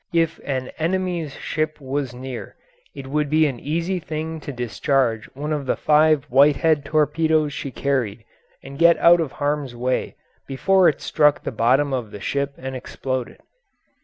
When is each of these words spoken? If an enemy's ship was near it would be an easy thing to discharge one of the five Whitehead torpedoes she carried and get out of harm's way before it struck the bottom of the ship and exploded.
If 0.15 0.39
an 0.43 0.71
enemy's 0.79 1.35
ship 1.35 1.79
was 1.79 2.11
near 2.11 2.55
it 2.95 3.05
would 3.05 3.29
be 3.29 3.45
an 3.45 3.59
easy 3.59 3.99
thing 3.99 4.39
to 4.39 4.51
discharge 4.51 5.27
one 5.35 5.53
of 5.53 5.67
the 5.67 5.75
five 5.75 6.23
Whitehead 6.23 6.83
torpedoes 6.83 7.53
she 7.53 7.69
carried 7.69 8.25
and 8.63 8.79
get 8.79 8.97
out 8.97 9.21
of 9.21 9.33
harm's 9.33 9.75
way 9.75 10.15
before 10.47 10.89
it 10.89 11.01
struck 11.01 11.43
the 11.43 11.51
bottom 11.51 11.93
of 11.93 12.09
the 12.09 12.19
ship 12.19 12.55
and 12.57 12.75
exploded. 12.75 13.41